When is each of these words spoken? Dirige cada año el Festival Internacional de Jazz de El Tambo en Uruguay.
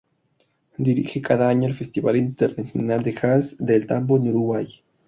Dirige 0.79 1.21
cada 1.21 1.47
año 1.47 1.67
el 1.67 1.75
Festival 1.75 2.15
Internacional 2.17 3.03
de 3.03 3.13
Jazz 3.13 3.55
de 3.59 3.75
El 3.75 3.85
Tambo 3.85 4.17
en 4.17 4.29
Uruguay. 4.29 4.83